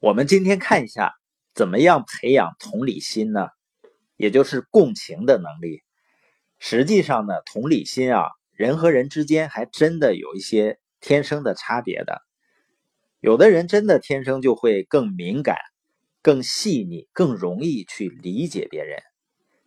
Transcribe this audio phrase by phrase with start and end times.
[0.00, 1.12] 我们今天看一下，
[1.54, 3.48] 怎么样培养同理心呢？
[4.16, 5.82] 也就是共情的能力。
[6.58, 12.22] 实际上呢，同理心啊，人和人之间还真的有一些天生的差别的。
[13.20, 15.58] 有的人真的天生就会更敏感、
[16.22, 19.02] 更细腻、更容易去理解别人，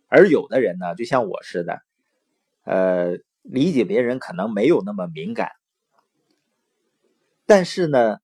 [0.08, 1.78] 而有的人呢，就像我似的，
[2.64, 5.50] 呃，理解别人可能没有那么敏感。
[7.46, 8.18] 但是呢。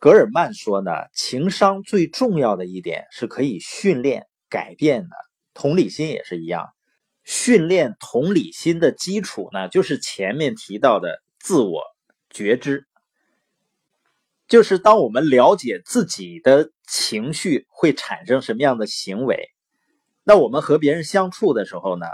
[0.00, 5.10] 格尔曼说呢，情商最重要的一点是可以训练改变的，
[5.52, 6.70] 同理心也是一样。
[7.22, 11.82] 训练同理心的基础呢，就是前面提到的自我
[12.30, 12.86] 觉知，
[14.48, 19.50] 就是当我们了解自己的情绪会产生什么样的行为，
[20.24, 22.06] 那我们和别人相处的时候呢，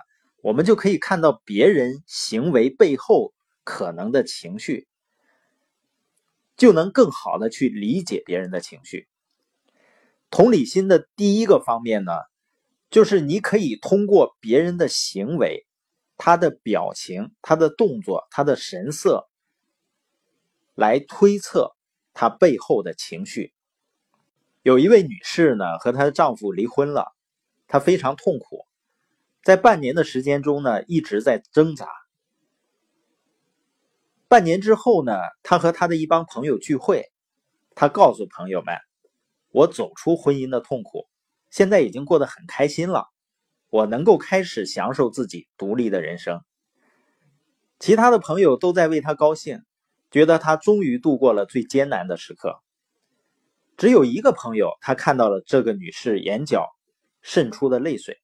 [0.43, 3.32] 我们就可以看到别人行为背后
[3.62, 4.88] 可能的情绪。
[6.56, 9.09] 就能更好的去理解别人的情绪。
[10.30, 12.12] 同理心的第一个方面呢，
[12.90, 15.66] 就是你可以通过别人的行为、
[16.16, 19.29] 他的表情、他的动作、他的神色，
[20.74, 21.77] 来推测
[22.12, 23.52] 他背后的情绪。
[24.62, 27.15] 有一位女士呢，和她的丈夫离婚了，
[27.68, 28.66] 她非常痛苦，
[29.45, 31.87] 在半年的时间中呢，一直在挣扎。
[34.29, 37.05] 半年之后呢，他和他的一帮朋友聚会，
[37.77, 38.74] 他告诉朋友们
[39.52, 41.07] ：“我走出婚姻的痛苦，
[41.51, 43.07] 现在已经过得很开心了，
[43.71, 46.41] 我能够开始享受自己独立的人生。”
[47.79, 49.63] 其他的朋友都在为他高兴，
[50.10, 52.61] 觉得他终于度过了最艰难的时刻。
[53.77, 56.66] 只有一个朋友，他看到了这个女士眼角
[57.23, 58.18] 渗出的泪水，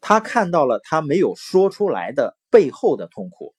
[0.00, 3.54] 他看到了她没有说出来的背后的痛苦。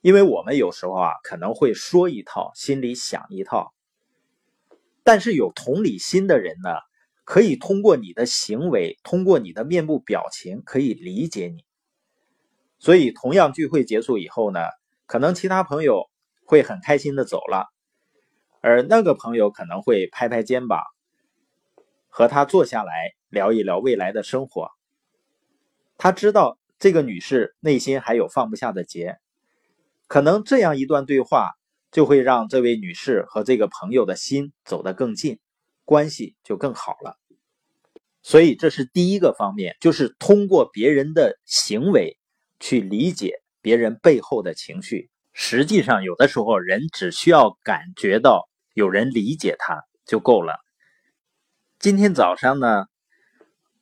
[0.00, 3.74] 因为我们有时候啊，可能会说一套，心里想一套。
[5.02, 6.70] 但是有同理心的人呢，
[7.24, 11.64] 可以通过你的行为，通过你的面部表情，可以理解你。
[12.78, 14.60] 所以，同样聚会结束以后呢，
[15.06, 16.08] 可能其他朋友
[16.46, 17.66] 会很开心的走了，
[18.62, 20.82] 而那个朋友可能会拍拍肩膀，
[22.08, 24.70] 和他坐下来聊一聊未来的生活。
[25.98, 29.18] 他知道这个女士内心还有放不下的结。
[30.10, 31.52] 可能这样一段对话
[31.92, 35.38] 就会让这位女士和这个朋友的心走得更近，
[35.84, 37.16] 关系就更好了。
[38.20, 42.18] 所以这是第一个方面，就是通过别人的行为
[42.58, 45.10] 去理解别人背后的情绪。
[45.32, 50.58] 实际上，有的时候人只需要感觉到有人理解他就够了。
[51.78, 52.86] 今天早上呢，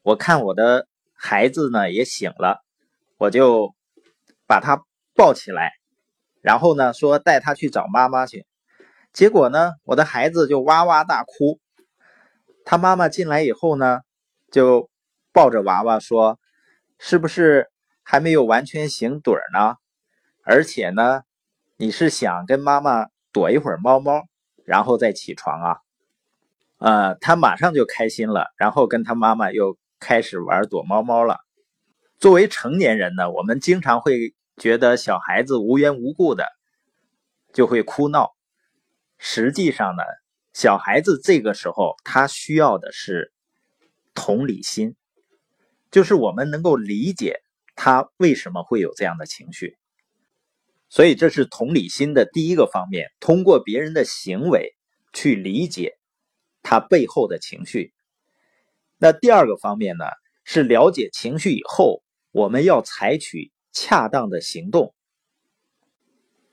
[0.03, 2.63] 我看我的孩子呢也醒了，
[3.17, 3.75] 我就
[4.47, 4.85] 把他
[5.15, 5.73] 抱起来。
[6.41, 8.47] 然后呢，说带他去找妈妈去，
[9.13, 11.59] 结果呢，我的孩子就哇哇大哭。
[12.65, 14.01] 他妈妈进来以后呢，
[14.53, 14.89] 就
[15.33, 16.39] 抱着娃娃说
[16.99, 17.71] ：“是不是
[18.03, 19.77] 还没有完全醒盹呢？
[20.45, 21.23] 而且呢，
[21.77, 24.23] 你是想跟妈妈躲一会儿猫猫，
[24.65, 25.79] 然后再起床啊？”
[26.79, 31.39] 呃，他马上就开心了，然后跟他妈妈又开始玩躲猫猫了。
[32.19, 34.35] 作为成年人呢，我们经常会。
[34.59, 36.47] 觉得小孩子无缘无故的
[37.53, 38.33] 就会哭闹，
[39.17, 40.03] 实际上呢，
[40.53, 43.33] 小孩子这个时候他需要的是
[44.15, 44.97] 同理心，
[45.91, 47.41] 就是我们能够理解
[47.77, 49.77] 他为什么会有这样的情绪。
[50.91, 54.75] 所以这是同理心的第一个方面，通过别人的行为
[55.13, 55.99] 去理解
[56.63, 57.93] 他背后的情绪。
[58.97, 60.05] 那第二个方面呢，
[60.45, 62.03] 是了解情绪以后，
[62.33, 63.53] 我们要采取。
[63.73, 64.95] 恰当的行动，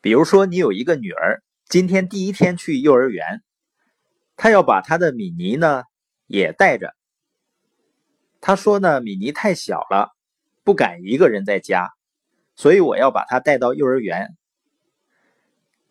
[0.02, 3.42] 比如说，你有一个女儿，今天第一天去幼儿园，
[4.36, 5.84] 她要把她的米妮呢
[6.28, 6.94] 也带着。
[8.42, 10.12] 她说呢，米妮太小了，
[10.64, 11.90] 不敢一个人在家，
[12.56, 14.36] 所以我要把她带到幼儿园。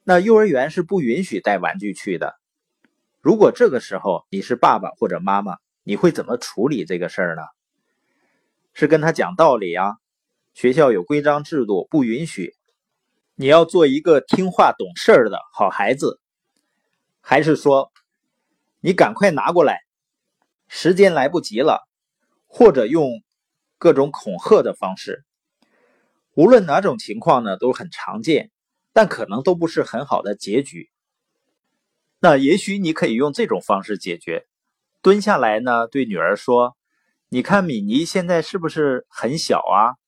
[0.05, 2.37] 那幼儿园是不允许带玩具去的。
[3.21, 7.43] 如果这个时候你是爸爸或者妈妈，你会怎么处理这个事儿呢？
[8.75, 9.97] 是跟他讲道理啊？
[10.55, 12.55] 学校有规章制度，不允许。
[13.35, 16.21] 你要做一个听话懂事儿的好孩子，
[17.21, 17.91] 还是说
[18.81, 19.81] 你赶快拿过来，
[20.69, 21.89] 时间来不及了，
[22.47, 23.11] 或者用
[23.79, 25.25] 各种恐吓的方式。
[26.35, 28.53] 无论哪种情况呢，都很常见，
[28.93, 30.89] 但可能都不是很好的结局。
[32.21, 34.47] 那也许你可以用这种方式解决：
[35.03, 36.77] 蹲下来呢，对女儿说
[37.29, 39.99] ：“你看米妮现在是不是很小啊？”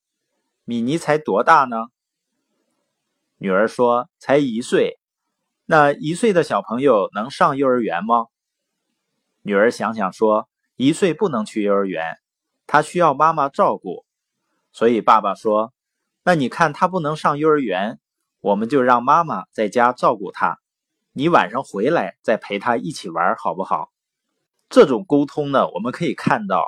[0.69, 1.87] 米妮才多大呢？
[3.39, 4.99] 女儿说：“才一岁。”
[5.65, 8.27] 那一岁的小朋友能上幼儿园吗？
[9.43, 12.19] 女儿想想说，一岁不能去幼儿园，
[12.67, 14.05] 他需要妈妈照顾。
[14.73, 15.73] 所以爸爸说，
[16.25, 18.01] 那你看他不能上幼儿园，
[18.41, 20.59] 我们就让妈妈在家照顾他，
[21.13, 23.93] 你晚上回来再陪他一起玩，好不好？
[24.69, 26.67] 这种沟通呢，我们可以看到，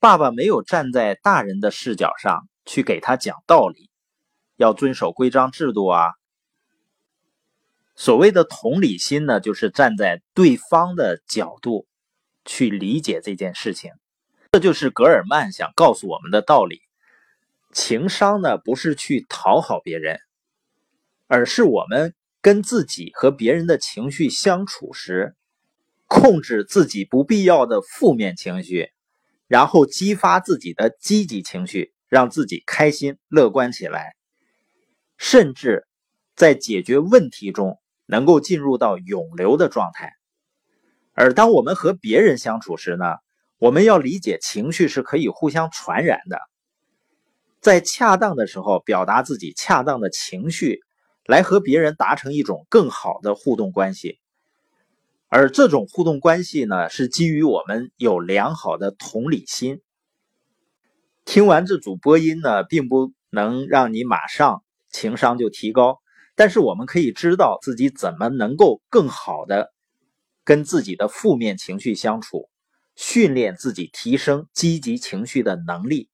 [0.00, 3.88] 爸爸没有站在大人的视角上去给他讲道理，
[4.56, 6.10] 要遵守规章制度啊。
[7.94, 11.86] 所谓的同理心呢，就是站在对方的角度
[12.44, 13.92] 去理解这件事情。
[14.52, 16.82] 这就是格尔曼想告诉我们的道理。
[17.72, 20.18] 情商呢，不是去讨好别人，
[21.26, 25.34] 而是我们跟自己和别人的情绪相处时。
[26.08, 28.92] 控制自己不必要的负面情绪，
[29.48, 34.14] 然后激发自己的积极情绪，让自己开心乐观起来，
[35.18, 35.86] 甚至
[36.34, 40.14] 在解决问题中能够进入到永流的状态。
[41.12, 43.04] 而当我们和别人相处时呢，
[43.58, 46.40] 我们要理解情绪是可以互相传染的，
[47.60, 50.80] 在恰当的时候表达自己恰当的情绪，
[51.26, 54.18] 来和别人达成一种更好的互动关系。
[55.28, 59.82] 而这种互动关系呢，是基于我们有良好的同理心。
[61.26, 65.98] 听完这组播音呢，并不能让你马上情商就提高，
[66.36, 69.74] 但是我们可以知道自己怎么能够更好的
[70.44, 72.48] 跟自己的负面情绪相处，
[72.94, 76.08] 训练自己提升积极情绪的能力。